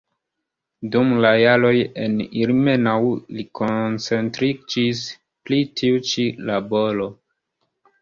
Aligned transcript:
Dum 0.95 1.11
la 1.25 1.33
jaroj 1.41 1.73
en 2.05 2.15
Ilmenau 2.45 3.07
li 3.37 3.47
koncentriĝis 3.61 5.07
pri 5.29 5.63
tiu 5.83 6.05
ĉi 6.11 6.29
laboro. 6.53 7.13